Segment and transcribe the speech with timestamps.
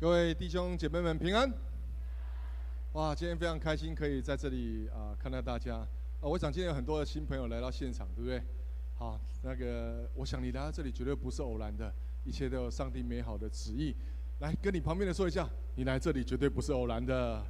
[0.00, 1.52] 各位弟兄姐妹们平安！
[2.94, 5.86] 哇，今天非常开心可以在这里啊、看到大家啊、
[6.22, 8.42] 我想今天有很多的新朋友来到现场，对不对？
[8.96, 11.92] 好，那个我想你来到这里绝对不是偶然的，
[12.24, 13.94] 一切都有上帝美好的旨意。
[14.38, 17.44] 来跟你旁边的说一下，你来这里绝对不是偶然的。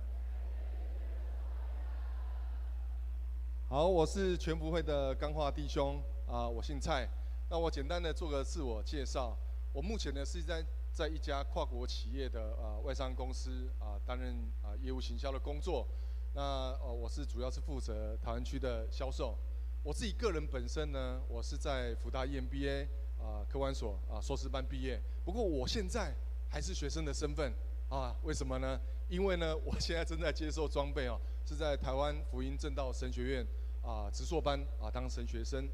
[3.69, 7.09] 好，我是全福会的钢化弟兄啊、我姓蔡。
[7.49, 9.39] 那我简单的做个自我介绍，
[9.73, 10.65] 我目前呢是在。
[10.93, 15.87] 在一家跨国企业的啊、呃、外商公司啊、担任啊、业务行销的工作，
[16.35, 16.43] 那
[16.83, 19.37] 呃我是主要是负责台湾区的销售。
[19.83, 22.87] 我自己个人本身呢，我是在辅大 EMBA
[23.19, 26.15] 啊、科管所啊、硕士班毕业，不过我现在
[26.51, 27.53] 还是学生的身份
[27.89, 28.79] 啊，为什么呢？
[29.09, 33.47] 因为呢， 我现在正在接受装备哦，是在台湾福音正道神学院
[33.83, 35.67] 啊直硕班啊当神学生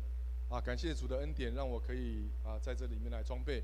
[0.48, 3.62] 啊，感谢主的恩典，让我可以啊在这里面来装备。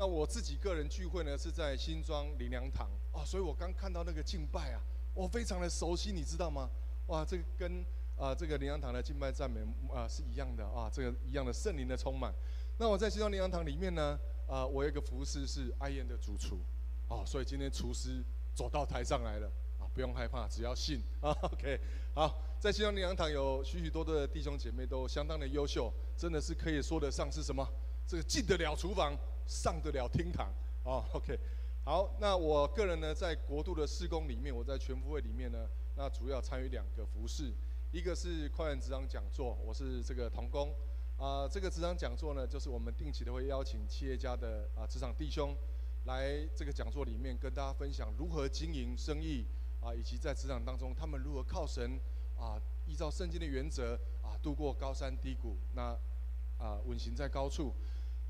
[0.00, 4.80] 那我自己个人聚会呢，是在新庄林良堂啊，所以我刚看到那个敬拜啊，
[5.12, 6.70] 我非常的熟悉，你知道吗？
[7.08, 7.84] 哇，这个跟
[8.16, 9.60] 啊这个灵粮堂的敬拜赞美
[9.92, 12.32] 啊是一样的啊，这个一样的圣灵的充满。
[12.78, 16.60] 那我在新庄林良堂里面呢，啊，我有一个服侍是爱宴的主厨，
[17.08, 18.24] 哦，所以今天厨师
[18.54, 21.36] 走到台上来了啊，不用害怕，只要信啊。
[21.42, 21.76] OK，
[22.14, 27.68] 好，在新庄灵粮堂有许许多多的弟兄姐妹都相当的优秀，真的是可以说得上是什么？
[28.06, 29.18] 这个进得了厨房。
[29.48, 30.52] 上得了厅堂。
[30.84, 31.36] 哦，OK，
[31.84, 37.52] 好，那我个人呢，在国度的施工里面，我在全福会里面呢，那主要参与两个服事，
[37.90, 40.72] 一个是跨员职场讲座，我是这个同工，
[41.18, 45.54] 啊、这个职场讲座呢，就是我们定期的会邀请企业家的啊职场弟兄
[46.04, 49.44] 来这个讲座里面跟大家分享如何经营生意
[49.82, 51.98] 啊，以及在职场当中他们如何靠神
[52.38, 55.98] 啊，依照圣经的原则啊度过高山低谷，那
[56.58, 57.74] 啊稳行在高处。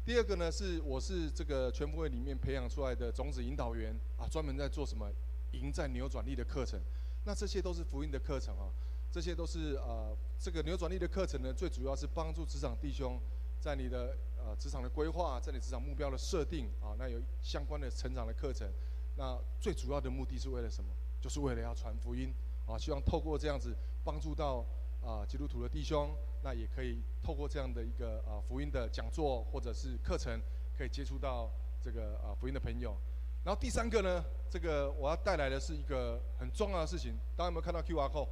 [0.08, 5.06] 第二个呢，是我是这个全福会里面培养出来的种子引导员啊，专门在做什么
[5.52, 6.80] 赢在扭转力的课程。
[7.26, 8.72] 那这些都是福音的课程啊，
[9.12, 13.20] 这些都是呃这个扭转力的课程呢，最主要是帮助职场弟兄
[13.60, 18.66] 在你的呃职场的规划，在你职场目标的设定啊，那有相关的成长的课程。
[19.14, 20.88] 那最主要的目的是为了什么？
[21.20, 22.32] 就是为了要传福音
[22.66, 24.64] 啊，希望透过这样子帮助到。
[25.08, 26.14] 啊，基督徒的弟兄，
[26.44, 30.38] 那也可以透过这样的一个啊福音的讲座或者是课程，
[30.76, 32.94] 可以接触到这个啊福音的朋友。
[33.42, 37.16] 然后第三个呢，这个我要带来的是一个很重要的事情。
[37.34, 38.28] 大家有没有看到 QR code？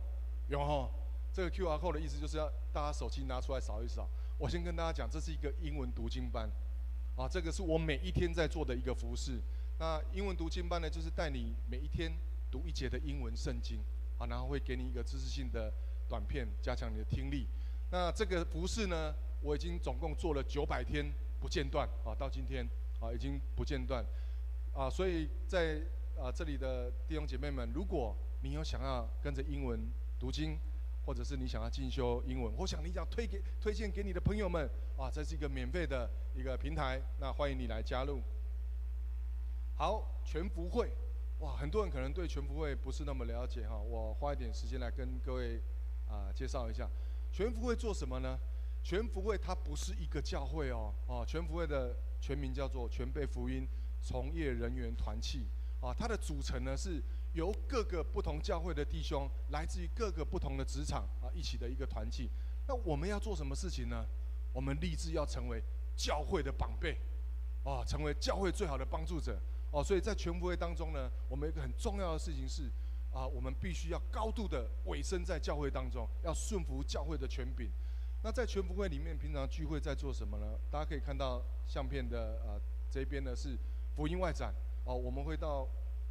[0.48, 0.91] 有哈，
[1.32, 4.06] 这个 QR code 的意思就是要大家手机拿出来扫一扫。
[4.36, 6.47] 我先跟大家讲，这是一个英文读经班，
[7.16, 9.41] 啊，这个是我每一天在做的一个服饰。
[9.78, 12.12] 那英文读经班呢，就是带你每一天
[12.50, 13.81] 读一节的英文圣经，
[14.19, 15.72] 啊，然后会给你一个知识性的。
[16.09, 17.47] 短片加强你的听力。
[17.91, 21.06] 那这个服饰呢，我已经总共做了九百天
[21.41, 22.67] 不间断啊，到今天
[23.00, 24.05] 啊已经不间断
[24.75, 24.91] 啊。
[24.91, 25.81] 所以在
[26.19, 29.78] 啊这里的弟兄姐妹们，如果你有想要跟着英文
[30.19, 30.59] 读经，
[31.05, 34.69] 或者是你想要进修英文，我想你想推给推荐给你的朋友们
[34.99, 38.21] 啊，这是一个免费的一个平台，那欢迎你来加入。
[39.77, 40.91] 好，全福会
[41.39, 45.62] 哇，很多人可能对全福会不是那么了解哈，我花一点时间来跟各位。
[46.09, 46.89] 啊，介绍一下，
[47.33, 48.39] 全福会做什么呢？
[48.83, 53.67] 全福会它不是一个教会哦，哦，全福会的全名叫做全备福音
[54.00, 55.49] 从业人员团契，
[55.81, 57.03] 啊，它的组成呢是
[57.34, 62.31] 由各个不同教会的弟兄，来自于各个不同的职场啊，一起的一个团契。
[62.69, 64.06] 那我们要做什么事情呢？
[64.53, 65.61] 我们立志要成为
[65.97, 66.95] 教会的绑臂，
[67.65, 69.37] 啊，成为教会最好的帮助者，
[69.72, 72.71] 哦，所以在全福会当中呢，我们一个很重要的事情是。
[73.16, 77.71] 啊，我们必须要高度的委身在教会当中，要顺服教会的权柄。
[78.22, 80.47] 那在全福会里面，平常聚会在做什么呢？
[80.71, 82.60] 大家可以看到相片的呃，
[82.91, 83.56] 这边呢是
[83.94, 84.54] 福音外展
[84.84, 85.66] 哦，我们会到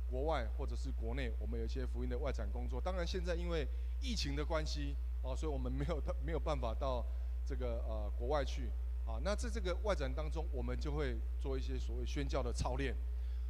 [0.10, 2.82] 国外或者是国内，我们有一些福音的外展工作。
[2.82, 3.68] 当然，现在因为
[4.02, 7.06] 疫情的关系哦，所以我们没有 没有办法到
[7.46, 8.72] 这个呃国外去
[9.06, 9.22] 啊。
[9.24, 12.96] 那在这个外展当中，我们就会做一些所谓宣教的操练。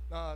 [0.10, 0.36] 那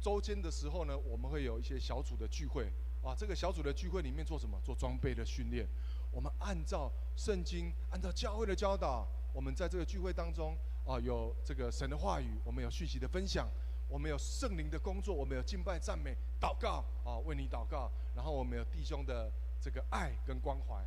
[0.00, 2.70] 周间的时候呢，我们会有一些小组的聚会
[3.02, 3.14] 啊。
[3.16, 4.60] 这个小组的聚会里面做什么？
[4.64, 5.66] 做装备的训练。
[6.12, 10.56] 我们按照圣经，按照教会的教导，我们在这个聚会当中
[10.86, 13.48] 啊，有这个神的话语，我们有讯息的分享，
[13.88, 17.90] 我们有圣灵的工作，我们有敬拜、赞美、祷告啊，为你祷告。
[18.14, 20.82] 然后我们有弟兄的这个爱跟关怀。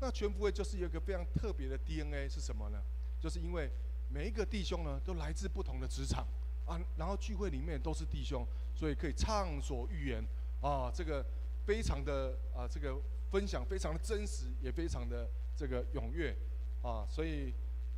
[0.00, 2.82] 那全福会就是有一个非常特别的 DNA 是什么呢？
[3.20, 3.70] 就是因为
[4.08, 6.26] 每一个弟兄呢，都来自不同的职场。
[6.72, 10.24] 啊，然后聚会里面都是弟兄，所以可以畅所欲言
[10.62, 11.24] 啊，这个
[11.66, 12.98] 非常的啊，这个
[13.30, 16.34] 分享非常的真实，也非常的这个踊跃
[16.82, 17.52] 啊，所以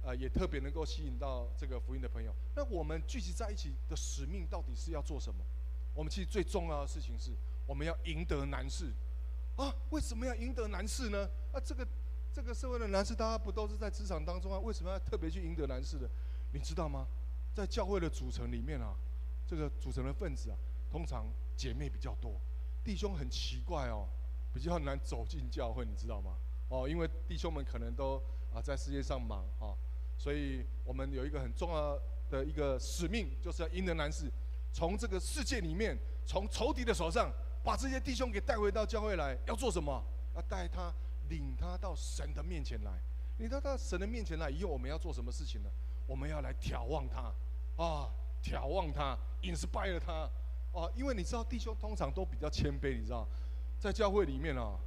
[0.05, 2.35] 啊也特别能够吸引到这个福音的朋友。
[2.57, 5.45] 那我们聚集在一起的使命到底是要做什么？
[5.95, 7.31] 我们其实最重要的事情是，
[7.67, 8.93] 我们要赢得男士。
[9.57, 11.31] 啊，为什么要赢得男士呢？
[11.53, 11.87] 啊，这个
[12.33, 14.59] 这个社会的男士，大家不都是在职场当中啊？
[14.59, 16.11] 为什么要特别去赢得男士的？
[16.53, 17.07] 你知道吗？
[17.55, 18.95] 在教会的组成里面啊，
[19.47, 20.57] 这个组成的分子啊，
[20.91, 22.41] 通常姐妹比较多，
[22.83, 24.09] 弟兄很奇怪哦，
[24.53, 26.37] 比较难走进教会，你知道吗？
[26.69, 28.21] 哦，因为弟兄们可能都
[28.53, 29.73] 啊在世界上忙啊，
[30.19, 31.99] 所以我们有一个很重要
[32.31, 34.31] 的一个使命，就是要赢得男士，
[34.73, 35.97] 从这个世界里面，
[36.27, 37.33] 从仇敌的手上。
[37.65, 40.05] 把这些弟兄给带回到教会来，要做什么？
[40.35, 40.93] 要带他、
[41.31, 42.93] 领他到神的面前来。
[43.39, 45.71] 领他到神的面前来以后，我们要做什么事情呢？
[46.07, 47.33] 我们要来眺望他，
[47.83, 48.11] 啊，
[48.43, 50.29] 眺望他，inspire 他，
[50.73, 53.27] 啊，因为你知道，弟兄通常都比较谦卑，你知道，
[53.79, 54.79] 在教会里面啊，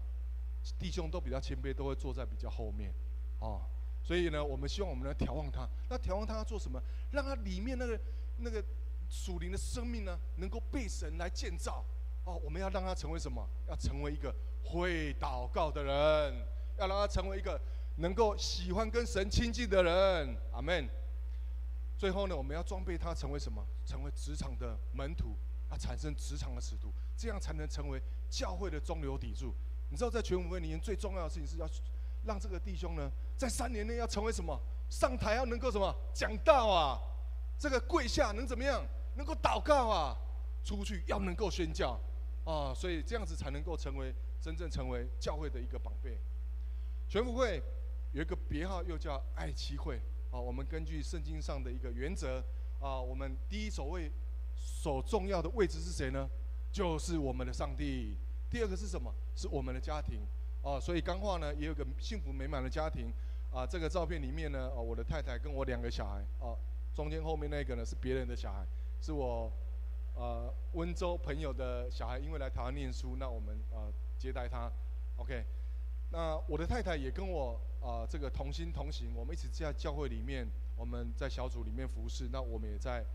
[0.77, 2.93] 弟兄都比较谦卑，都会坐在比较后面，
[3.39, 3.65] 啊，
[4.03, 5.67] 所以呢，我们希望我们来眺望他。
[5.89, 6.81] 那眺望他要做什么？
[7.11, 7.99] 让他里面那个
[8.37, 8.63] 那个
[9.09, 11.83] 属灵的生命呢，能够被神来建造。
[12.25, 13.43] 哦，我们要让他成为什么？
[13.67, 16.45] 要成为一个会祷告的人，
[16.77, 17.59] 要让他成为一个
[17.95, 20.37] 能够喜欢跟神亲近的人。
[20.51, 20.87] 阿门。
[21.97, 23.65] 最后呢，我们要装备他成为什么？
[23.85, 25.35] 成为职场的门徒，
[25.67, 27.99] 啊，产生职场的使徒，这样才能成为
[28.29, 29.53] 教会的中流砥柱。
[29.89, 31.67] 你知道，在全福会里面最重要的事情是要
[32.23, 34.59] 让这个弟兄呢，在三年内要成为什么？
[34.89, 35.94] 上台要能够什么？
[36.13, 36.99] 讲道啊，
[37.57, 38.85] 这个跪下能怎么样？
[39.15, 40.15] 能够祷告啊，
[40.63, 41.99] 出去要能够宣教。
[42.45, 46.17] 啊，所以这样子才能够成为真正成为教会的一个宝贝。
[47.09, 47.61] 全福会
[48.13, 49.99] 有一个别号，又叫爱妻会。
[50.31, 52.44] 啊，我们根据圣经上的一个原则，
[52.79, 54.12] 啊，我们第一首位
[54.56, 56.29] 所重要的位置是谁呢？
[56.71, 58.18] 就是我们的上帝。
[58.50, 59.13] 第二个是什么？
[59.35, 60.21] 是我们的家庭。
[60.63, 63.12] 啊，所以刚化呢也有个幸福美满的家庭。
[63.51, 66.19] 啊，这个照片里面呢，哦，我的太太跟我两个小孩。
[66.39, 66.56] 啊，
[66.94, 68.65] 中间后面那个呢是别人的小孩，
[69.01, 69.51] 是我。
[70.19, 74.68] 呃，温州朋友的小孩因为来台湾念书，那我们呃接待他
[75.18, 75.45] ，OK。
[76.09, 83.06] 那我的太太也跟我啊、这个同心同行，我们一起在教会里面，我们在小组里面服侍，那我们也在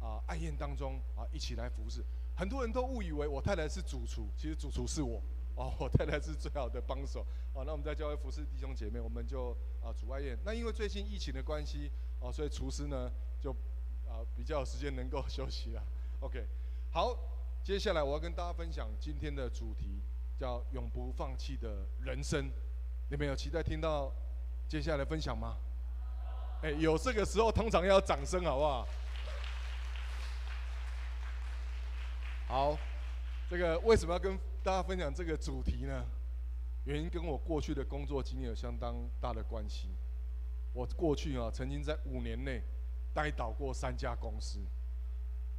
[0.00, 2.04] 啊、爱宴当中啊、一起来服侍。
[2.36, 5.20] 很多人都误以为我太太是主厨，其实主厨是我
[5.56, 7.64] 哦，我太太是最好的帮手哦。
[7.64, 9.50] 那我们在教会服侍弟兄姐妹，我们就
[9.82, 10.38] 啊主爱宴。
[10.44, 13.10] 那因为最近疫情的关系哦，所以厨师呢
[13.40, 13.52] 就
[14.08, 15.82] 啊、比较有时间能够 休息了。
[16.20, 16.46] OK，
[16.92, 17.16] 好，
[17.62, 20.00] 接下来我要跟大家分享今天的主题，
[20.40, 22.50] 叫“永不放弃的人生”。
[23.10, 24.10] 你们有期待听到
[24.66, 25.58] 接下来分享吗？
[26.62, 28.88] 哎，有这个时候通常要掌声，好不好？
[32.48, 32.78] 好，
[33.50, 36.06] 这个为什么要跟大家分享这个主题呢？
[36.84, 39.90] 原因跟我过去的工作经验有相当大的关系。
[40.72, 42.62] 我过去啊，曾经在五年内
[43.12, 44.58] 待倒过三家公司。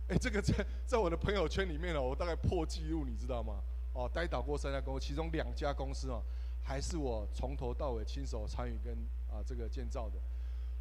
[0.08, 3.62] 哎，这个在在我的朋友圈里面呢，我大概破纪录，你知道吗？
[3.94, 6.24] 哦，待倒过三家公司，其中两家公司哦，
[6.64, 8.94] 还是我从头到尾亲手参与跟
[9.30, 10.16] 啊这个建造的，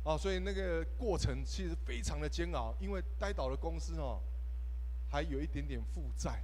[0.05, 4.21] 啊，所以那个过程其实非常的煎熬，因为待倒的公司哦，
[5.09, 6.43] 还有一点点负债，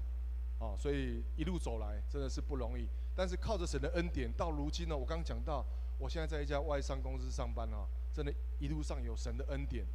[0.59, 2.89] 啊，所以一路走来真的是不容易。
[3.15, 5.65] 但是靠着神的恩典，到如今呢，我刚刚讲到，
[5.99, 9.87] 我现在在一家外商公司上班啊，真的，一路上有神的恩典，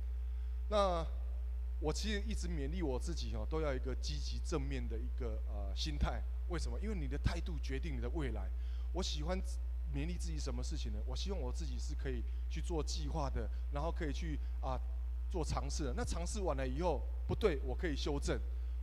[0.69, 1.05] 那。
[1.83, 6.21] 我其实一直勉励我自己哦，都要一个积极正面的一个呃心态。
[6.51, 6.77] 为什么？
[6.81, 8.49] 因为你的态度决定你的未来。
[8.93, 9.41] 我喜欢
[9.93, 10.99] 勉励自己什么事情呢？
[11.05, 14.77] 我希望我自己是可以去做计划的，然后可以去啊、
[15.31, 15.93] 做尝试的。
[15.95, 18.37] 那尝试完了以后不对，我可以修正。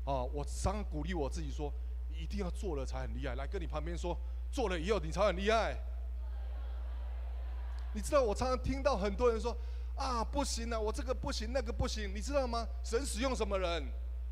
[0.04, 1.70] 啊、我常常鼓励我自己说，
[2.10, 3.34] 一定要做了才很厉害。
[3.34, 4.18] 来跟你旁边说，
[4.50, 5.76] 做了以后你才很厉害。
[7.92, 9.56] 你知道我常常听到很多人说。
[9.98, 12.64] 啊，不行了，啊，我这个不行，那个不行，你知道吗？
[12.84, 13.84] 神使用什么人？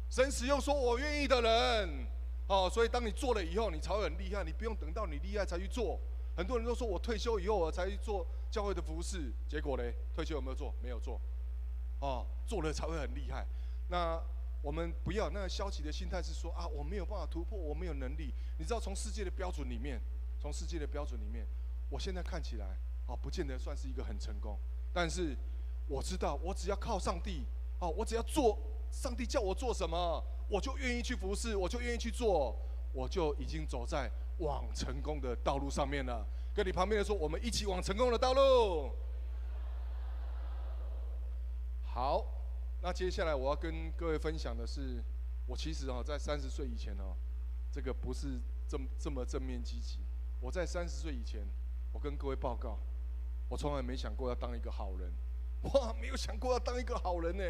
[0.08, 2.06] 神使用说我愿意的人。
[2.48, 4.44] 哦，所以当你做了以后，你才会很厉害。
[4.44, 5.98] 你不用等到你厉害才去做。
[6.36, 9.82] 很多人都说我退休以后我才去做教会的服事，结果呢？
[10.14, 10.74] 退休有没有做？
[10.82, 11.20] 没有做。
[12.00, 13.46] 哦，做了才会很厉害。
[13.88, 14.20] 那
[14.62, 18.32] 我们不要那个消极的心态，是说啊，我没有办法突破，我没有能力。
[18.58, 20.00] 你知道，从世界的标准里面，
[20.38, 21.46] 从世界的标准里面，
[21.88, 22.66] 我现在看起来
[23.06, 24.58] 啊，不见得算是一个很成功，
[24.92, 25.36] 但是。
[25.88, 27.46] 我知道，我只要靠上帝，
[27.78, 28.58] 哦，我只要做
[28.96, 32.56] 上帝叫我做什么，我就愿意去服侍，我就愿意去做，
[32.94, 36.26] 我就已经走在往成功的道路上面了。
[36.54, 38.90] 跟你旁边的说，我们一起往成功的道路。
[41.84, 42.24] 好，
[42.80, 45.04] 那接下来我要跟各位分享的是，
[45.46, 47.14] 我其实啊，在三十岁以前哦，
[47.70, 49.98] 这个不是这么这么正面积极。
[50.40, 51.46] 我在三十岁以前，
[51.92, 52.78] 我跟各位报告，
[53.50, 55.12] 我从来没想过要当一个好人。
[55.62, 57.42] 哇，没有想过要当一个好人呢！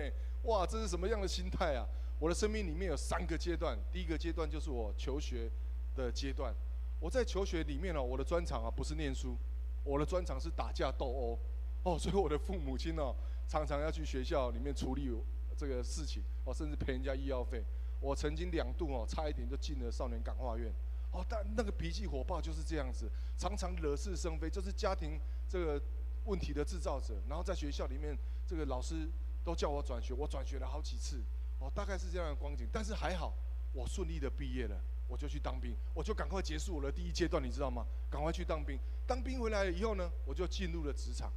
[0.44, 1.86] 哇，这是什么样的心态啊？
[2.18, 5.50] 我的生命里面有三个阶段，第一个阶段就是我求学
[5.94, 6.54] 的阶段。
[6.98, 9.36] 我在求学里面呢，我的专长啊不是念书，
[9.84, 11.38] 我的专长是打架斗殴。
[11.82, 13.14] 哦，所以我的父母亲哦，
[13.46, 15.10] 常常要去学校里面处理
[15.56, 17.62] 这个事情，哦，甚至赔人家医药费。
[18.00, 20.72] 我曾经两度哦，差一点就进了少年感化院。
[21.12, 25.80] 哦，但那个脾气火爆就是这样子，常常惹是生非，就是家庭这个
[26.26, 27.14] 问题的制造者。
[27.28, 28.16] 然后在学校里面，
[28.46, 29.08] 这个老师
[29.42, 31.22] 都叫我转学，我转学了好几次。
[31.58, 32.68] 哦，大概是这样的光景。
[32.70, 33.32] 但是还好，
[33.72, 34.78] 我顺利的毕业了，
[35.08, 37.86] 我就去当兵，我就赶快结束我的第一阶段，你知道吗？
[38.10, 38.78] 赶快去当兵。
[39.06, 41.32] 当兵回来了以后呢，我就进入了职场。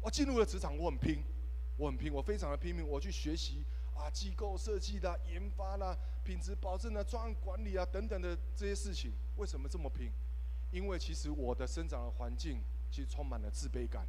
[0.00, 1.22] 我进入了职场，我很拼，
[1.76, 9.12] 我很拼，我非常的拼命，我去学习啊，机构设计的、研发啦、品质保证的、专案管理啊等等的这些事情。
[9.36, 10.10] 为什么这么拼？
[10.72, 14.06] 因为其实我的生长的环境其实充满了自卑感，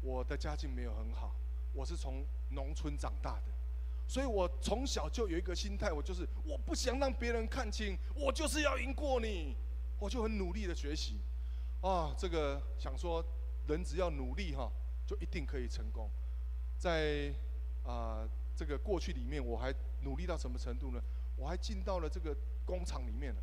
[0.00, 1.34] 我的家境没有很好，
[1.72, 3.52] 我是从农村长大的，
[4.06, 9.56] 所以我从小就有一个心态，我就是我不想让别人看清，我就是要赢过你，
[9.98, 11.20] 我就很努力的学习，
[11.80, 13.24] 啊，这个想说
[13.68, 14.70] 人只要努力哈。
[15.08, 16.10] 就一定可以成功，
[16.76, 17.32] 在
[17.84, 19.72] 啊、这个过去里面，我还
[20.02, 21.00] 努力到什么程度呢？
[21.36, 23.40] 我还进到了这个工厂里面了。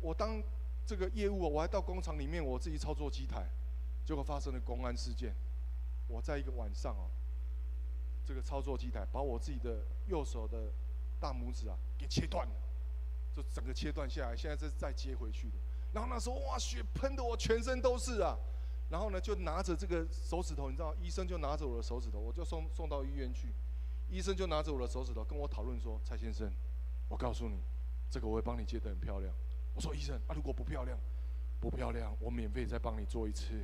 [0.00, 0.40] 我当
[0.86, 3.44] 这个业务，我还到工厂里面，我自己操作机台，
[4.06, 5.34] 结果发生了公安事件。
[6.06, 7.10] 我在一个晚上哦，
[8.26, 10.72] 这个操作机台，把我自己的右手的
[11.20, 12.54] 大拇指啊给切断了，
[13.34, 15.56] 就整个切断下来，现在是再接回去的。
[15.92, 18.36] 然后那时候哇，血喷得我全身都是啊。
[18.90, 23.52] 然后呢，就拿着这个手指头，你知道，医生就拿着我的手指头，我就送送到医院去。
[24.10, 26.52] 医生就拿着我的手指头跟我讨论说：“蔡先生，
[27.08, 27.58] 我告诉你，
[28.10, 29.34] 这个我会帮你接得很漂亮。”
[29.74, 30.98] 我说：“医生啊，如果不漂亮，
[31.58, 33.54] 不漂亮，我免费再帮你做一次。”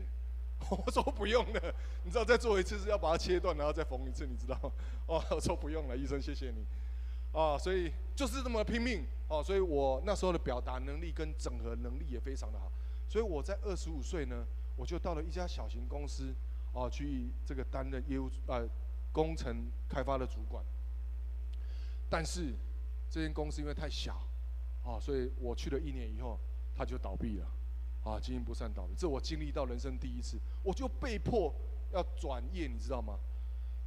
[0.68, 1.74] 我说：“不用了，
[2.04, 4.70] 你知道再做一次是要把它切断，然后再缝一次，你知道吗？”
[5.08, 6.64] 哦，我说：“不用了， 医生，谢谢你。”
[7.32, 12.70] 啊，所以就是这么拼命哦，所以我那时候的表达能力跟整合能力也非常的好，
[13.08, 14.46] 所以我在二十五岁呢。
[14.76, 16.34] 我就到了一家小型公司，
[16.72, 18.66] 哦，去这个担任业务呃
[19.12, 20.64] 工程开发的主管。
[22.08, 22.54] 但是
[23.10, 24.14] 这间公司因为太小，
[24.82, 26.38] 啊，所以我去了一年以后，
[26.74, 27.46] 它就倒闭了，
[28.02, 28.94] 啊，经营不善倒闭。
[28.96, 31.54] 这我经历到人生第一次，我就被迫
[31.92, 33.18] 要转业，你知道吗？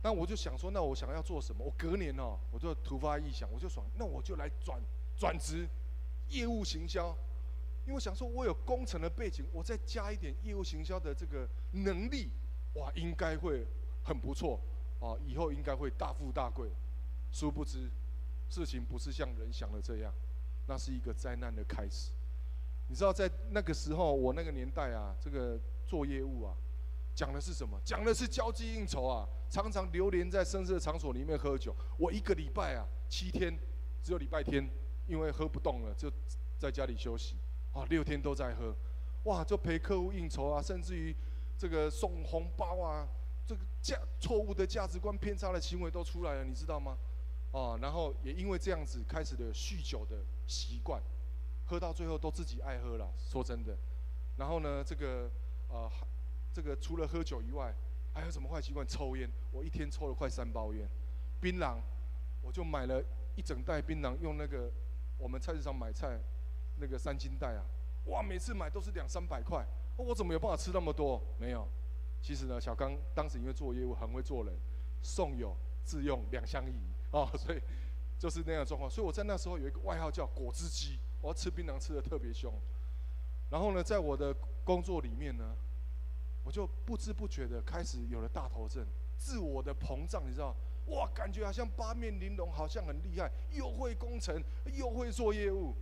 [0.04, 1.64] 那我就想说，那我想要做什么？
[1.64, 4.82] 我隔年哦，我就突发异想，我就想，那我就来转
[5.18, 5.68] 转职
[6.30, 7.16] 业务行销。
[7.86, 12.30] 因为我想说，我有工程的背景，我再加一点业务行销的这个能力，
[12.76, 13.66] 哇，应该会
[14.04, 14.60] 很不错，
[15.02, 16.70] 啊，以后应该会大富大贵。
[17.32, 17.90] 殊不知，
[18.50, 20.14] 事情不是像人想的这样，
[20.68, 22.12] 那是一个灾难的开始。
[22.88, 26.56] 你知道，在那个时候，我那个年代啊，这个做业务啊，
[27.16, 27.80] 讲的是什么？
[27.84, 31.76] 讲的是交际应酬啊，常常流连在深色场所里面喝酒。
[31.98, 33.58] 我一个礼拜啊，七天，
[34.04, 34.70] 只有礼拜天，
[35.08, 36.12] 因为喝不动了，就
[36.60, 37.38] 在家里休息。
[37.74, 38.76] 啊，六天都在喝，
[39.24, 41.16] 哇，就陪客户应酬啊，甚至于
[41.58, 43.08] 这个送红包啊，
[43.48, 46.96] 这个价错误的价值观、偏差的行为都出来了，你知道吗？
[47.52, 51.02] 啊，然后也因为这样子开始了酗酒的习惯，
[51.66, 53.78] 喝到最后都自己爱喝了，说真的。
[54.38, 55.30] 然后呢，这个
[55.70, 55.90] 呃，
[56.54, 57.74] 这个除了喝酒以外，
[58.14, 58.86] 还有什么坏习惯？
[58.88, 60.88] 抽烟，我一天抽了快三包烟。
[61.42, 61.78] 槟榔，
[62.42, 63.04] 我就买了
[63.36, 64.72] 一整袋槟榔，用那个
[65.18, 66.20] 我们菜市场买菜。
[66.78, 67.64] 那个三斤袋啊，
[68.06, 69.64] 哇，每次买都是两三百块，
[69.96, 71.22] 我怎么有办法吃那么多？
[71.38, 71.68] 没有，
[72.20, 74.52] 其实呢，小刚当时因为做业务很会做人，
[75.00, 75.56] 送有
[75.86, 76.74] 自用两相宜
[77.12, 77.62] 啊，所以
[78.18, 78.90] 就是那样的状况。
[78.90, 82.54] 所以我在那时候有一个外号叫果汁机，我要吃槟榔吃的特别凶。
[83.50, 85.56] 然后呢，在我的工作里面呢，
[86.44, 88.86] 我就不知不觉的开始有了大头症，
[89.18, 90.56] 自我的膨胀，你知道？
[90.88, 95.74] 哇，感觉好像八面玲珑，好像很厉害，又会工程，又会做业务。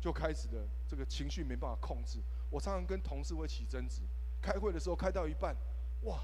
[0.00, 2.20] 就开始的这个情绪没办法控制，
[2.50, 4.02] 我常常跟同事会起争执，
[4.40, 5.56] 开会的时候开到一半，
[6.02, 6.20] 哇，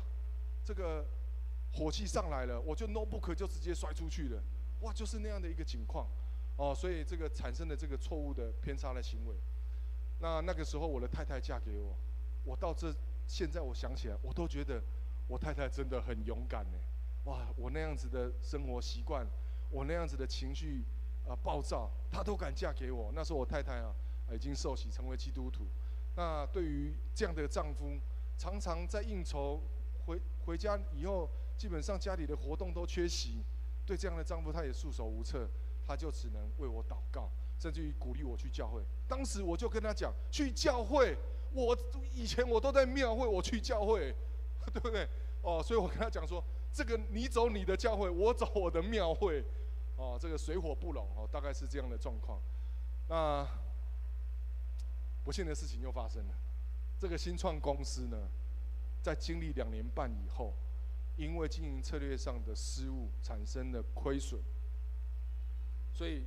[0.62, 1.02] 这个
[1.72, 4.42] 火气上来了，我就 notebook 就直接摔出去了，
[4.82, 6.06] 哇，就是那样的一个情况，
[6.60, 9.34] 哦，所以这个产生的这个错误的偏差的行为，
[10.18, 11.96] 那那个时候我的太太嫁给我，
[12.44, 12.94] 我到这
[13.26, 14.82] 现在我想起来，我都觉得
[15.26, 16.78] 我太太真的很勇敢呢，
[17.24, 19.26] 哇，我那样子的生活习惯，
[19.70, 20.84] 我那样子的情绪。
[21.28, 23.12] 啊，暴躁，她都敢嫁给我。
[23.14, 23.94] 那时候我太太啊，
[24.34, 25.66] 已经受洗成为基督徒。
[26.16, 28.00] 那对于这样的丈夫，
[28.38, 29.60] 常常在应酬
[30.06, 33.44] 回回家以后，基本上家里的活动都缺席。
[33.86, 35.46] 对这样的丈夫，她也束手无策，
[35.90, 37.28] 他就只能为我祷告，
[37.58, 38.80] 甚至于鼓励我去教会。
[39.08, 41.16] 当时我就跟他讲，去教会。
[41.52, 41.76] 我
[42.14, 44.14] 以前我都在庙会，我去教会，
[44.72, 45.04] 对不对？
[45.42, 46.40] 哦，所以我跟他讲说，
[46.72, 49.44] 这个你走你的教会，我走我的庙会，
[49.96, 52.40] 哦，这个水火不容哦，大概是这样的状况。
[53.08, 53.44] 那
[55.24, 56.34] 不幸的事情又发生了，
[57.00, 58.28] 这个新创公司呢，
[59.02, 60.54] 在经历两年半以后，
[61.16, 64.40] 因为经营策略上的失误产生了亏损，
[65.92, 66.24] 所以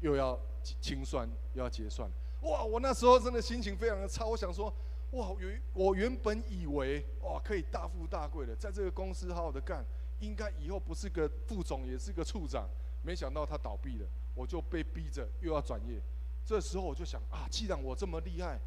[0.00, 2.10] 又要清算，又要结算。
[2.42, 2.64] 哇！
[2.64, 4.72] 我那时候真的心情非常的差，我想说，
[5.12, 9.84] 哇，原我原本以为哇可以大富大贵的，在这个公司好好的干，
[10.20, 12.68] 应该以后不是个副总，也是个处长。
[13.04, 16.00] 没想到他倒闭了，我就被逼着又要转业。
[16.44, 18.58] 这时候我就想啊，既然我这么厉害，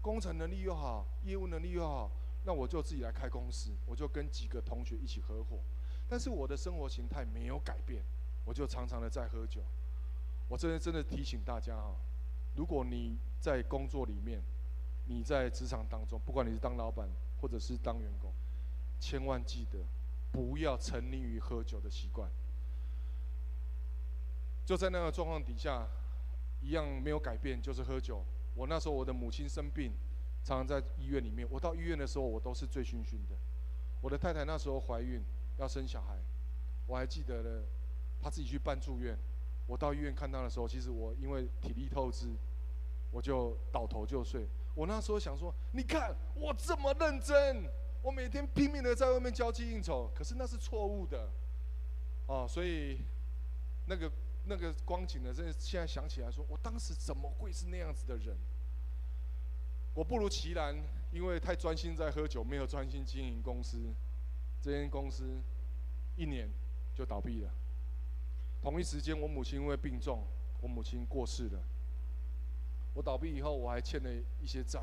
[0.00, 2.10] 工程能力又好，业务能力又好，
[2.44, 5.58] 那我就自己来开公司，我就跟几个同学一起合伙。
[6.08, 8.02] 但是我的生活形态没有改变，
[8.48, 9.60] 我就常常的在喝酒。
[10.48, 11.94] 我真的真的提醒大家哈。
[12.56, 14.40] 如果你在工作里面，
[15.06, 17.06] 你在职场当中，不管你是当老板
[17.38, 18.32] 或者是当员工，
[18.98, 19.78] 千万记得
[20.32, 22.30] 不要沉溺于喝酒的习惯。
[24.64, 25.86] 就在那个状况底下，
[26.62, 28.24] 一样没有改变，就是喝酒。
[28.54, 29.92] 我那时候我的母亲生病，
[30.42, 31.46] 常常在医院里面。
[31.50, 33.36] 我到医院的时候，我都是醉醺醺的。
[34.00, 35.22] 我的太太那时候怀孕
[35.58, 36.16] 要生小孩，
[36.86, 37.62] 我还记得呢，
[38.20, 39.16] 他自己去办住院。
[39.66, 42.28] 我到医院看他的时候，其实我因为体力透支。
[43.10, 44.46] 我就倒头就睡。
[44.74, 47.64] 我那时候想说，你看我这么认真，
[48.02, 51.26] 我每天拼命的在外面交际应酬，可是那是错误的，
[52.26, 53.00] 哦，所以
[53.86, 54.12] 那个
[54.44, 58.36] 那个光景呢，真的现在想起来说，我当时怎么会是那样子的人？
[59.94, 60.76] 我不如其然，
[61.10, 63.78] 因为太专心在喝酒，没有专心经营公司，
[64.60, 65.40] 这间公司
[66.14, 66.46] 一年
[66.94, 67.50] 就倒闭了。
[68.62, 70.24] 同一时间，我母亲因为病重，
[70.60, 71.62] 我母亲过世了。
[72.94, 74.10] 我倒闭以后，我还欠了
[74.40, 74.82] 一些债。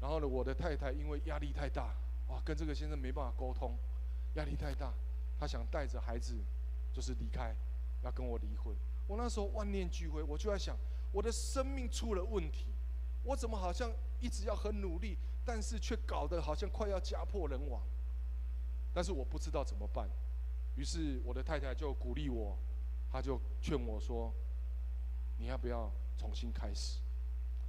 [0.00, 1.94] 然后呢，我的太太因为压力太大，
[2.28, 3.76] 哇，跟这个先生没办法沟通，
[4.34, 4.92] 压力太大，
[5.38, 6.34] 她想带着孩子
[6.92, 7.54] 就是离开，
[8.02, 8.74] 要跟我离婚。
[9.08, 10.76] 我那时候万念俱灰，我就在想，
[11.12, 12.66] 我的生命出了问题，
[13.24, 17.82] 我怎么好像一直要很努力，但是却搞得好像快要家破人亡。
[18.94, 20.08] 但是我不知道怎么办，
[20.76, 22.56] 于是我的太太就鼓励我，
[23.10, 24.32] 她就劝我说
[25.38, 27.00] ：“你要不要？”重新开始，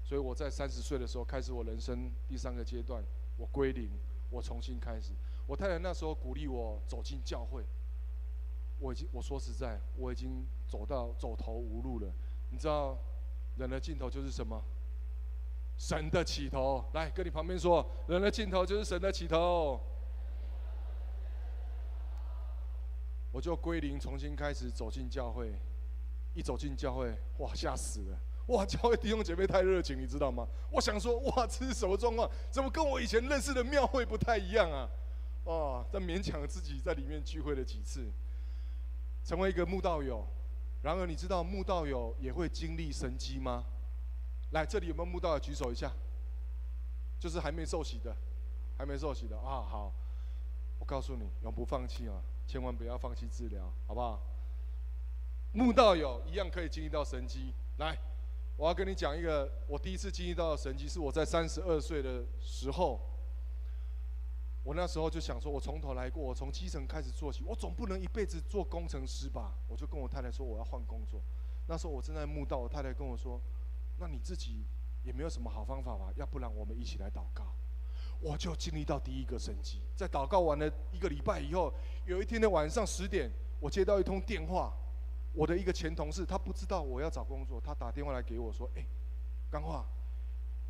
[0.04, 3.04] 所以我在三十岁的时候开始我人生第三个阶段，
[3.36, 3.90] 我归零，
[4.30, 5.14] 我重新开始。
[5.48, 7.64] 我太太那时候鼓励我走进教会，
[8.80, 12.14] 我已经我说实在，我已经走到走投无路了。
[12.52, 12.96] 你知道，
[13.58, 14.62] 人的尽头就是什么？
[15.76, 16.84] 神的起头。
[16.94, 19.82] 来，跟你旁边说，人的尽头就是神的起头。
[23.34, 25.52] 我就归零，重新开始走进教会。
[26.36, 28.18] 一走进教会，哇，吓死了！
[28.48, 30.48] 哇，教会弟兄姐妹太热情，你知道吗？
[30.72, 32.28] 我想说，哇，这是什么状况？
[32.50, 34.90] 怎么跟我以前认识的庙会不太一样啊？
[35.46, 38.08] 哦，但勉强自己在里面聚会了几次，
[39.24, 40.26] 成为一个慕道友。
[40.82, 43.64] 然而，你知道慕道友也会经历神迹吗？
[44.54, 45.92] 来，这里有没有慕道友举手一下？
[47.20, 48.16] 就是还没受洗的，
[48.76, 49.62] 还没受洗的啊。
[49.62, 49.94] 好，
[50.80, 54.22] 我告诉你，永不放弃啊，千万不要放弃治疗，好不好？
[55.54, 57.98] 慕道友一样可以经历到神迹，来。
[58.56, 63.00] 我要跟你讲一个，我第一次经历到的神迹，是我在三十二岁的时候。
[64.64, 69.54] 我那时候就想说，我从头来过，我从基层开始做起，我总不能一辈子做工程师吧？
[69.68, 71.20] 我就跟我太太说，我要换工作。
[71.68, 73.42] 那时候我正在慕道，我太太跟我说
[74.00, 74.64] ：“那你自己
[75.04, 76.14] 也没有什么好方法吧？
[76.16, 77.56] 要不然我们一起来祷告。”
[78.24, 81.74] 我就经历到第一个神迹，在祷告完了一个礼拜以后，
[82.06, 84.74] 有一天的晚上十点，我接到一通电话。
[85.36, 88.86] 我的一个前同事，他不知道我要找工作，他打电话来给我说：“哎，
[89.50, 89.84] 钢化，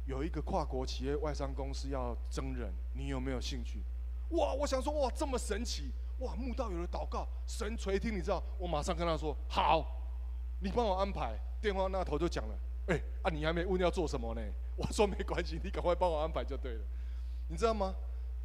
[0.05, 3.83] 有一个跨国企业外商公司要征人，你有没有兴趣？”
[4.31, 6.33] 哇，我想说哇，这么神奇哇！
[6.35, 8.41] 慕道友的祷告，神垂听，你知道？
[8.57, 9.85] 我马上跟他说：“好，
[10.61, 14.41] 你帮我安排。”电话那头就讲了：“哎，啊，你还没问要做什么呢？”
[14.77, 16.81] 我说：“没关系，你赶快帮我安排就对了。”
[17.47, 17.95] 你知道吗？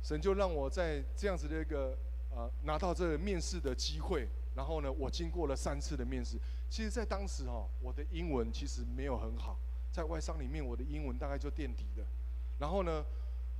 [0.03, 1.97] 神就让我在这样子的一个、
[2.31, 4.29] 呃，拿到这个面试的机会。
[4.55, 6.37] 然后呢，我经过了三次的面试。
[6.69, 9.57] 其实，在当时哈、哦，我的英文其实没有很好，
[9.93, 12.05] 在外商里面，我的英文大概就垫底的。
[12.59, 13.05] 然后呢，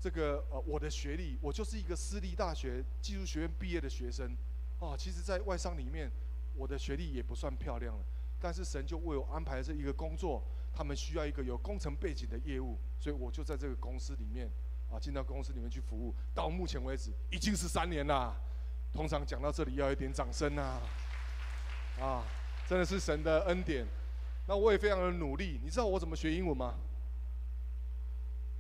[0.01, 4.37] 这个呃，我的学历，我就是一个私立大学技术学院毕业的学生。
[4.81, 6.11] 哦，其实，在外商里面，
[6.57, 8.05] 我的学历也不算漂亮了。
[8.41, 14.49] 但是神就为我安排这一个工作，他们需要一个有工程背景的业务，所以我就在这个公司里面
[14.91, 16.15] 啊，进到公司里面去服务。
[16.35, 18.35] 到目前为止，已经是三年了。
[18.93, 20.81] 通常讲到这里要一点掌声呐，
[22.01, 22.25] 啊，
[22.67, 23.87] 真的是神的恩典。
[24.47, 25.61] 那我也非常的努力。
[25.63, 26.75] 你知道我怎么学英文吗？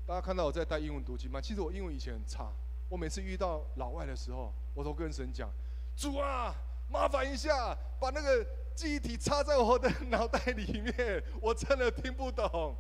[0.06, 1.40] 大家看到我在带英文读经吗？
[1.40, 2.52] 其实我英文以前很差。
[2.90, 5.50] 我每次遇到老外的时候，我都跟神讲：
[5.96, 6.54] 主啊，
[6.90, 12.76] 麻烦一下，把那个记忆体插在我的 脑袋里面，我真的听不懂。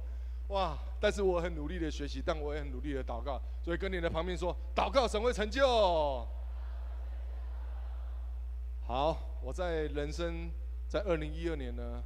[0.48, 0.78] 哇！
[1.00, 3.40] 但是我很努力的学习，但我也很努力的祷告。
[3.62, 6.26] 所以跟你的旁边说，祷告神会成就。
[8.82, 10.50] 好，我在人生
[10.88, 12.02] 在二零一二年呢，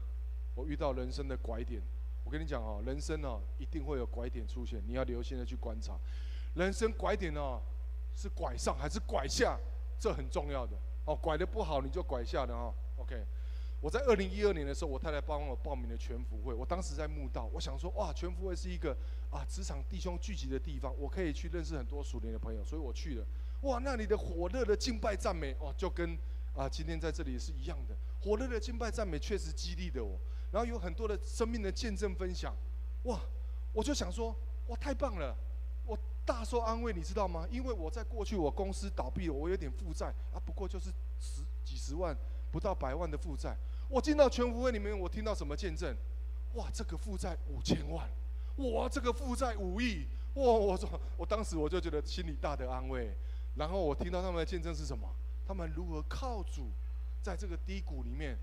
[0.54, 1.80] 我遇到人生的拐点。
[2.24, 5.94] 我跟你讲哦，人生哦一定会有拐点出现，你要留心的去观察。
[6.54, 7.60] 人生拐点哦，
[8.14, 9.56] 是拐上还是拐下，
[9.98, 11.14] 这很重要的哦。
[11.16, 12.74] 拐的不好你就拐下的哦。
[12.96, 13.24] OK。
[13.82, 16.54] 我在二零一二年的时候，我太太帮我报名了全福会。
[16.54, 18.96] 我当时在慕道，我想说，哇，全福会是一个
[19.28, 23.26] 啊职场弟兄聚集的地方，我可以去认识很多属灵的朋友，所以我去了。
[23.62, 26.16] 哇，那里的火热的敬拜赞美，哦，就跟
[26.54, 27.96] 啊今天在这里是一样的。
[28.20, 30.16] 火热的敬拜赞美确实激励了我，
[30.52, 32.54] 然后有很多的生命的见证分享。
[33.02, 33.18] 哇，
[33.72, 34.32] 我就想说，
[34.68, 35.36] 哇，太棒了，
[35.84, 37.48] 我大受安慰，你知道吗？
[37.50, 42.16] 因为我在过去我公司倒闭了，我有点负债啊，不过就是十几十万，
[42.52, 43.56] 不到百万的负债。
[43.92, 45.94] 我进到全福会里面，我听到什么见证？
[46.54, 48.08] 哇，这个负债五千万，
[48.56, 50.42] 哇，这个负债五亿，哇！
[50.42, 53.14] 我说，我当时我就觉得心里大的安慰。
[53.54, 55.06] 然后我听到他们的见证是什么？
[55.46, 56.70] 他们如何靠主，
[57.22, 58.38] 在这个低谷里面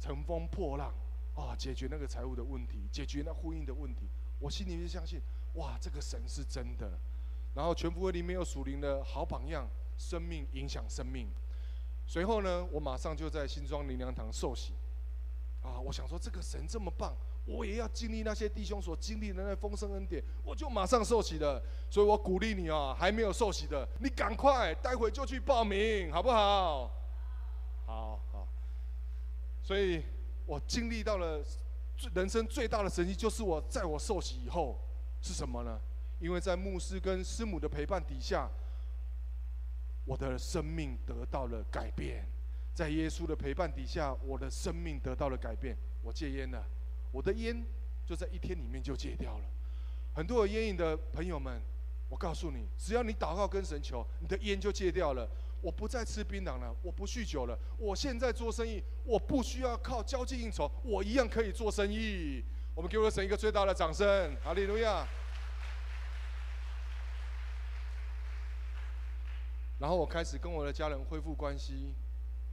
[0.00, 0.92] 乘风破浪
[1.36, 4.08] 啊，解决那个财务的问题，解决那婚姻的问题。
[4.40, 5.20] 我心里面相信，
[5.54, 6.98] 哇，这个神是真的。
[7.54, 11.28] 然后全福会里面有属灵的好榜样，生命影响生命。
[12.06, 14.74] 随后呢，我马上就在新庄灵粮堂受洗，
[15.62, 21.62] 啊，我想说这个神这么棒，我也要经历那些弟兄所经历的那丰盛恩典，我就马上受洗了。
[21.88, 26.90] 所以我鼓励你啊，还没有受洗的，你赶快待会就去报名，好不好？
[27.86, 28.46] 好好。
[29.62, 30.02] 所以
[30.44, 31.42] 我经历到了
[32.14, 34.78] 人生最大的神迹，就是我在我受洗以后
[35.22, 35.80] 是什么呢？
[36.20, 38.50] 因为在牧师跟师母的陪伴底下。
[40.04, 42.24] 我的生命得到了改变，
[42.74, 45.76] 在耶稣的陪伴底下，我的生命得到了改变。
[46.02, 46.64] 我戒烟了，
[47.12, 47.64] 我的烟
[48.04, 49.44] 就在一天里面就戒掉了。
[50.14, 51.62] 很多有烟瘾的朋友们，
[52.08, 55.28] 我告诉你，只要你祷告跟神求，你的烟就戒掉了。
[55.62, 57.56] 我不再吃槟榔了，我不酗酒了。
[57.78, 62.42] 我现在做生意，我不需要靠交际应酬，我一样可以做生意。
[62.74, 65.06] 我们给我的神一个最大的掌声，哈利路亚。
[69.82, 71.92] 然后我开始跟我的家人恢复关系。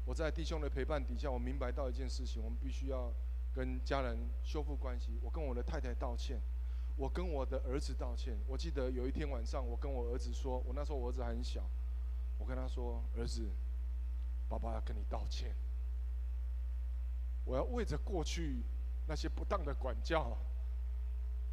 [0.04, 3.13] 我在弟兄的陪伴底下，我明白到一件事情：我们必须要
[3.54, 5.20] 跟家人修复关系。
[5.22, 6.42] 我跟我的太太道歉，
[6.98, 8.36] 我跟我的儿子道歉。
[8.48, 11.62] 我记得有一天晚上，我跟我儿子说，我那时候我儿子还很小，
[12.39, 13.48] 我跟他说：“儿子，
[14.50, 15.54] 爸爸要跟你道歉。
[17.46, 18.63] 我要为着过去
[19.08, 20.36] 那些不当的管教，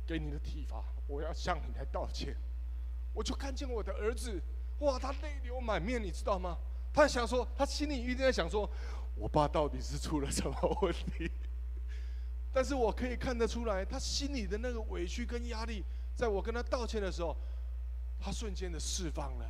[0.06, 2.34] 给你的体罚，我要向你来道歉。”
[3.12, 4.42] 我就看见我的儿子。
[4.80, 6.56] 哇，他泪流满面，你知道吗？
[6.92, 8.68] 他想说，他心里一定在想说，
[9.14, 11.30] 我爸到底是出了什么问题？
[12.52, 15.84] 但是我可以看得出来，他心里的那个委屈跟压力，
[16.14, 17.36] 在我跟他道歉的时候，
[18.18, 19.46] 他瞬间的释放了。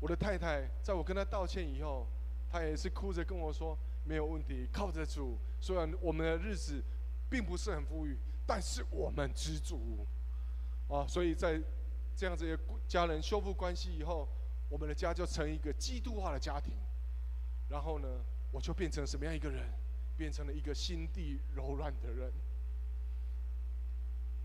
[0.00, 2.06] 我的太太在我跟他道歉以后，
[2.50, 5.38] 她也是哭着跟我说，没有问题，靠着主。
[5.60, 6.82] 虽然我们的日子
[7.30, 10.06] 并不是很富裕，但是我们知足。
[10.88, 11.60] 啊，所以在。
[12.16, 14.28] 这样子的家人修复关系以后，
[14.68, 16.74] 我们的家就成一个基督化的家庭。
[17.68, 18.08] 然后呢，
[18.52, 19.62] 我就变成什么样一个人？
[20.16, 22.32] 变成了一个心地柔软的人。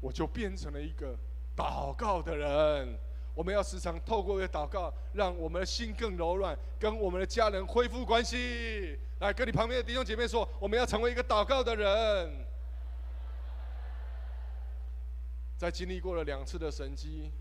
[0.01, 1.15] 我就变成了一个
[1.55, 2.97] 祷告的人。
[3.35, 8.97] 我们要时常透过一个祷告，让我们的心更柔软，跟我们的家人恢复关系。
[9.19, 12.45] 来，跟你旁边的弟兄姐妹说，我们要成为一个祷告的人。
[15.55, 17.31] 在经历过了两次的神迹。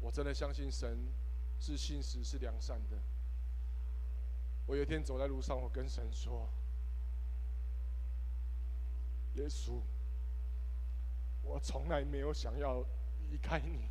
[0.00, 0.98] 我真的相信神
[1.58, 2.96] 是信实、是良善的。
[4.66, 6.48] 我有一天走在路上，我跟神说
[9.36, 9.80] ：“耶稣，
[11.42, 12.84] 我从来没有想要
[13.30, 13.88] 离开你，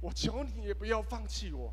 [0.00, 1.72] 我求你也不要放弃我。”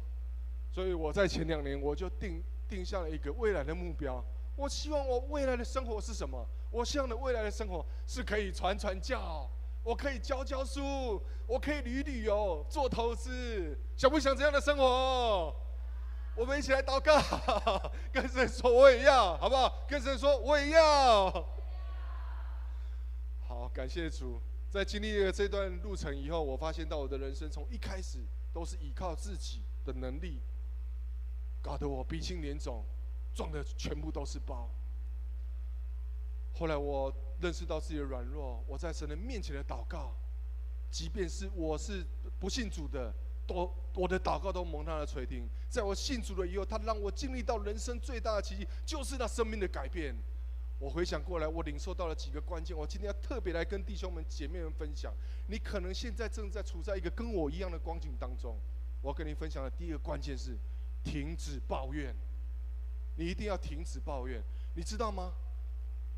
[0.71, 4.23] 所以我在前两年我就定定下了一个未来的目标。
[4.55, 6.45] 我希望我未来的生活是什么？
[6.71, 9.49] 我希望的未来的生活是可以传传教。
[9.89, 15.55] 我可以教教书，我可以旅旅游，做投资，想不想这样的生活？
[16.35, 17.19] 我们一起来祷告，
[18.13, 19.83] 跟神说我也要，好不好？
[19.87, 21.31] 跟神说我也要。
[23.47, 28.19] 好，感谢主，在经历了这段路程以后，我发现到我的人生从一开始
[28.53, 30.39] 都是依靠自己的能力，
[31.63, 32.85] 搞得我鼻青脸肿，
[33.33, 34.69] 撞的全部都是包。
[36.53, 40.13] 后来我认识到自己的软弱，我在神的面前的祷告，
[40.91, 42.05] 即便是我是
[42.39, 43.13] 不信主的，
[43.47, 45.47] 都我的祷告都蒙他的垂听。
[45.69, 50.15] 在我信主了以后，他让我经历到人生最大的奇迹，就是那生命的改变。
[50.79, 52.75] 我回想过来，我领受到了几个关键。
[52.77, 55.13] 我今天要特别来跟弟兄们、姐妹们分享。
[55.47, 58.57] 你可能现在正在处在一个跟我一样的光景当中。
[59.01, 60.57] 我要跟你分享的第一个关键是：
[61.03, 62.15] 停止抱怨。
[63.17, 64.41] 你一定要停止抱怨，
[64.73, 65.33] 你知道吗？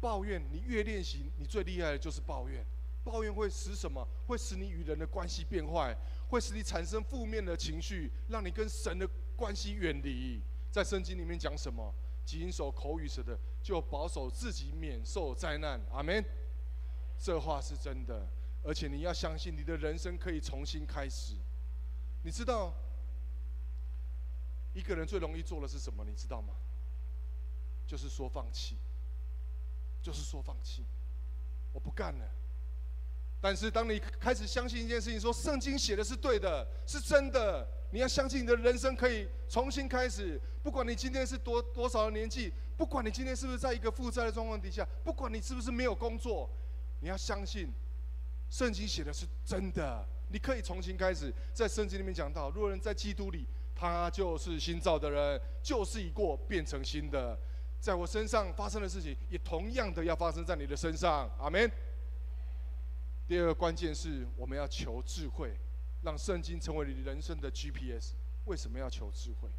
[0.01, 2.65] 抱怨，你越练习，你最厉害的就是抱怨。
[3.03, 4.05] 抱怨会使什么？
[4.27, 5.95] 会使你与人的关系变坏，
[6.29, 10.41] 会使你产生负面的情绪，让你跟神的关系远离。
[10.71, 11.93] 在圣经里面讲什么？
[12.25, 15.79] 谨守口与舌的，就保守自己免受灾难。
[15.91, 16.23] 阿门。
[17.17, 18.27] 这话是真的，
[18.63, 21.35] 而且你要相信，你的人生可以重新开始。
[22.23, 22.73] 你知道，
[24.73, 26.05] 一个人最容易做的是什么？
[26.05, 26.53] 你知道吗？
[27.87, 28.77] 就是说放弃，
[30.01, 30.83] 就是说放弃，
[31.71, 32.25] 我不干了。
[33.39, 40.39] 但是当你开始相信一件事情，说圣经写的是对的，是真的，你要相信你的人生可以重新开始。
[40.61, 46.47] 不管你今天是多多少的年纪，不管你今天是不是在一个负债的状况底下，不管你是不是没有工作，
[46.99, 47.67] 你要相信
[48.49, 51.33] 圣经写的是真的，你可以重新开始。
[51.51, 57.35] 在圣经里面讲到，若人在基督里，他就是新造的人，旧事已过，变成新的。
[57.81, 61.27] 在我身上发生的事情，也同样的要发生在你的身上。
[61.39, 61.69] 阿门。
[63.27, 65.57] 第二个关键是我们要求智慧，
[66.03, 68.13] 让圣经成为你人生的 GPS。
[68.45, 69.49] 为什么要求智慧？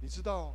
[0.00, 0.54] 你知道，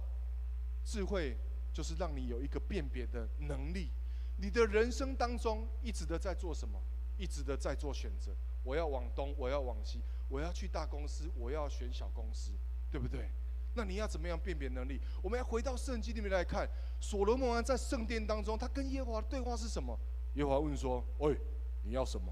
[0.86, 1.36] 智慧
[1.74, 3.89] 就是让你有一个辨别的能力。
[4.38, 6.80] 你的人生当中一直的在做什么？
[7.17, 8.36] 一直的在做选择。
[8.63, 12.52] 我要往东，我要往西，我要去大公司，我要选小公司，
[12.91, 13.30] 对不对？
[13.73, 14.99] 那你要怎么样辨别能力？
[15.21, 19.97] 我们要回到圣经里面来看，所罗门王在圣殿当中，他跟耶和华的对话是什么？
[20.36, 21.38] 耶和华问说：“喂，
[21.84, 22.31] 你要什么？”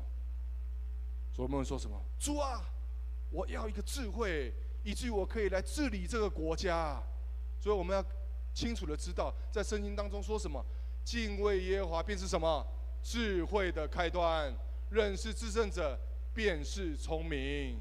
[1.31, 2.61] 所罗门说什么？“主啊，
[3.29, 7.01] 我要一个智慧，以至于我可以来治理这个国家。”
[7.59, 8.03] 所以我们要
[8.53, 10.65] 清楚的知道，在圣经当中说什么？
[11.03, 12.65] 敬畏耶和华便是什么？
[13.01, 14.53] 智慧的开端。
[14.89, 15.95] 认识至圣者
[16.33, 17.79] 便是聪明。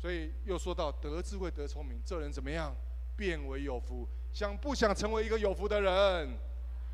[0.00, 2.74] 所以又说到得智慧得聪明，这人怎么样？
[3.16, 4.06] 变为有福。
[4.32, 6.38] 想不想成为一个有福的人？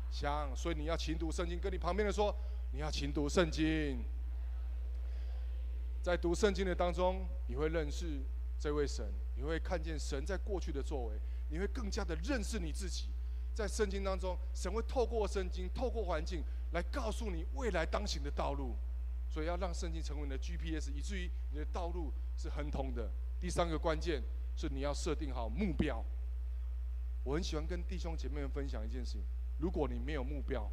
[0.09, 0.51] 想。
[0.55, 1.59] 所以你要勤读圣经。
[1.59, 2.35] 跟你旁边的说，
[2.71, 4.03] 你要勤读圣经。
[6.01, 8.23] 在读圣经的当中，你会认识
[8.59, 13.09] 这位神，你会看见神在过去的作为，你会更加的认识你自己。
[13.53, 18.75] 在圣经当中，神会透过圣经，透过环境来告诉你未来当行的道路。
[19.35, 23.11] 所以要让圣经成为你的 GPS，以至于你的道路是亨通的。
[23.37, 24.23] 第三个关键
[24.55, 26.01] 是你要设定好目标。
[27.21, 29.23] 我很喜欢跟弟兄姐妹们分享一件事情：
[29.59, 30.71] 如果你没有目标，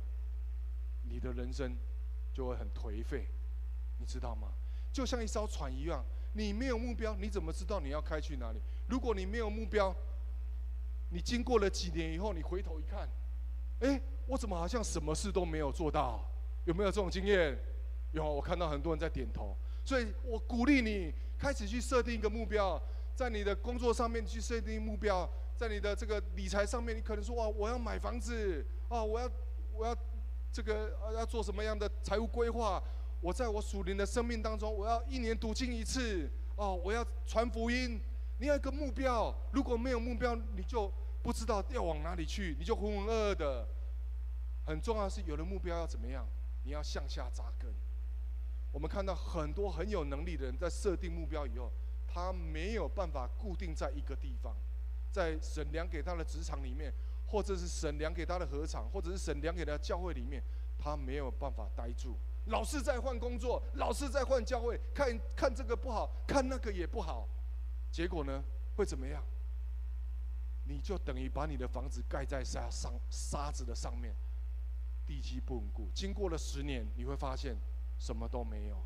[1.03, 1.77] 你的人生
[2.33, 3.27] 就会很颓废，
[3.98, 4.53] 你知道吗？
[4.92, 8.61] 就像一艘船一样，你没有目标，你怎么知道你要开去哪里？
[8.88, 9.92] 如果你没有目标，
[11.11, 13.09] 你经过了几年以后，你回头一看，
[13.81, 16.25] 哎，我怎么好像什么事都没有做到？
[16.64, 17.59] 有没有这种经验？
[18.12, 22.81] 有，我看到很多人在点头，所以我鼓励你开始去设定一个目标，
[23.14, 29.31] 在你的工作上面去设定目标，在你的这个理财上面，你可能说哇，我要买房子，啊，我要
[29.75, 29.96] 我要
[30.53, 32.83] 这个要做什么样的财务规划？
[33.20, 38.01] 我在我属灵的生命当中，我要一年读经一次，哦，我要传福音。
[38.38, 43.68] 你要一个目标，如果没有目标，你就不知道要往哪里去，你就浑浑噩噩的。
[44.66, 46.27] 很重要的是，有了目标要怎么样？
[46.64, 47.72] 你要向下扎根。
[48.73, 51.71] 我们看到很多很有能力的人，在设定目标以后，
[52.09, 54.57] 他没有办法固定在一个地方，
[55.11, 56.91] 在神量给他的职场里面，
[57.27, 60.43] 或者是神量给他的合场，或者是神量给他的教会里面，
[60.79, 67.29] 他没有办法待住，老是在换工作，老是在换教会，看看这个不好，看那个也不好，
[67.91, 68.43] 结果呢，
[68.75, 69.23] 会怎么样？
[70.65, 74.15] 你就等于把你的房子盖在沙上沙子的上面，
[75.05, 77.55] 地基不稳固，经过了十年，你会发现。
[78.03, 78.77] 什么都没有，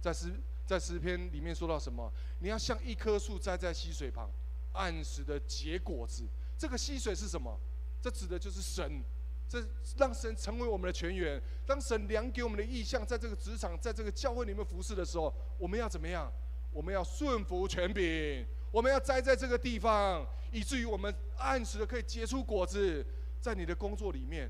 [0.00, 0.32] 在诗
[0.64, 2.08] 在诗篇里面说到什么？
[2.38, 4.30] 你要像一棵树栽在溪水旁，
[4.74, 6.22] 按时的结果子。
[6.56, 7.58] 这个溪水是什么？
[8.00, 9.02] 这指的就是神，
[9.48, 9.58] 这
[9.96, 11.42] 让神成为我们的泉源。
[11.66, 16.32] 当神量给我们的意向，在这个职场，在这个教会里面服侍的时候，我们要怎么样？
[16.72, 23.04] 我们要顺服权柄，我们要栽在这个地方，以至于我们按时的可以结出果子。
[23.40, 24.48] 在你的工作里面，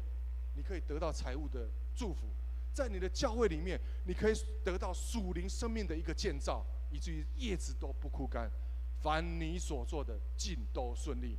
[0.55, 2.29] 你可以得到财务的祝福。
[2.75, 4.35] 在你的教会里面，你可以
[4.65, 8.51] 得到属灵生命的一个建造，以至于叶子都不枯干，
[9.01, 11.39] 凡你所做的尽都顺利。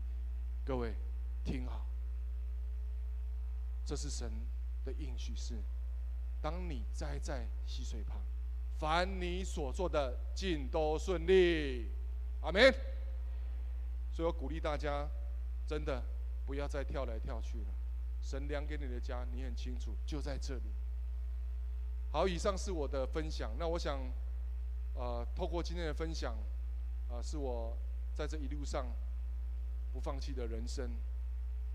[0.63, 0.95] 各位，
[1.43, 1.85] 听好，
[3.85, 4.31] 这是神
[4.85, 5.61] 的应许是：
[6.41, 8.21] 当你栽在溪水旁，
[8.79, 11.91] 凡你所做的尽都顺利。
[12.41, 12.73] 阿门。
[14.11, 15.05] 所以我鼓励大家，
[15.67, 16.01] 真的
[16.45, 17.67] 不要再跳来跳去了。
[18.21, 20.71] 神量给你的家，你很清楚，就在这里。
[22.15, 23.51] 好，以上是我的分享。
[23.59, 23.99] 那我想，
[24.93, 26.33] 呃，透过今天的分享，
[27.09, 27.77] 啊、是我
[28.13, 28.87] 在这一路上
[29.91, 30.91] 不放弃的人生。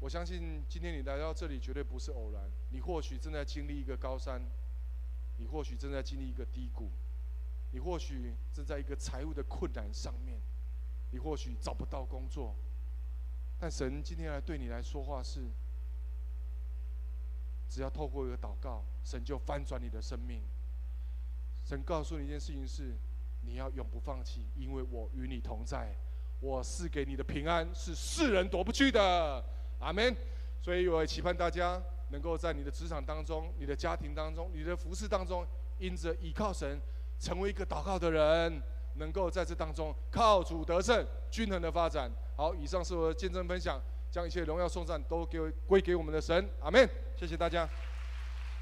[0.00, 2.42] 我相信今天你来到这里绝对不是偶然。
[2.70, 4.40] 你或许正在经历一个高山，
[5.36, 6.88] 你或许正在经历一个低谷，
[7.72, 10.40] 你或许正在一个财务的困难上面，
[11.10, 12.56] 你或许找不到工作。
[13.58, 15.50] 但神今天来对你来说话是，
[17.70, 20.42] 只要透过一个祷告，神就翻转你的生命。
[21.64, 22.96] 神告诉你一件事情是，
[23.42, 25.94] 你要永不放弃，因为我与你同在。
[26.40, 29.44] 我赐给你的平安是世人夺不去的。
[29.78, 30.14] 阿门。
[30.60, 31.80] 所以我也期盼大家
[32.10, 35.46] 能够在你的职场当中、你的家庭当中、你的服事当中，
[35.78, 36.78] 因着倚靠神，
[37.18, 38.60] 成为一个祷告的人，
[38.96, 42.10] 能够在这当中靠主得胜，均衡的发展。
[42.36, 43.80] 好，以上是我的见证分享，
[44.10, 46.48] 将一切荣耀颂赞都给归给我们的神。
[46.60, 46.88] 阿门。
[47.16, 47.68] 谢谢大家。